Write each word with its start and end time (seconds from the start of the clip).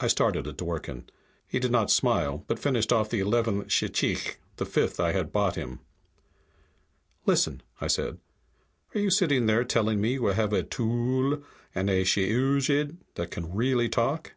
I 0.00 0.08
started 0.08 0.48
at 0.48 0.56
Dworken. 0.56 1.04
He 1.46 1.60
did 1.60 1.70
not 1.70 1.88
smile, 1.88 2.42
but 2.48 2.58
finished 2.58 2.92
off 2.92 3.08
the 3.10 3.20
eleventh 3.20 3.68
shchikh 3.68 4.38
the 4.56 4.66
fifth 4.66 4.98
I 4.98 5.12
had 5.12 5.30
bought 5.30 5.54
him. 5.54 5.78
"Listen," 7.26 7.62
I 7.80 7.86
said. 7.86 8.18
"Are 8.92 9.00
you 9.00 9.08
sitting 9.08 9.46
there 9.46 9.62
telling 9.62 10.00
me 10.00 10.14
you 10.14 10.24
have 10.26 10.52
a 10.52 10.64
tllooll 10.64 11.44
and 11.76 11.88
a 11.88 12.02
shiyooch'iid 12.02 12.96
that 13.14 13.30
can 13.30 13.54
really 13.54 13.88
talk?" 13.88 14.34